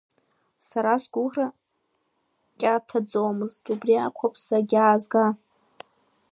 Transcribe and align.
Сара 0.67 0.93
сгәыӷра 1.03 1.47
кьаҭаӡомызт, 2.59 3.63
убри 3.73 3.95
акәхап 3.97 4.35
сагьаазга. 4.45 5.25